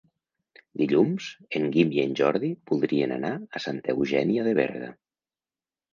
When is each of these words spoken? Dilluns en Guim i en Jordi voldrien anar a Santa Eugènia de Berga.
Dilluns 0.81 1.27
en 1.59 1.67
Guim 1.75 1.93
i 1.99 2.01
en 2.05 2.17
Jordi 2.21 2.51
voldrien 2.71 3.15
anar 3.19 3.33
a 3.59 3.65
Santa 3.67 3.95
Eugènia 3.97 4.47
de 4.49 4.57
Berga. 4.65 4.91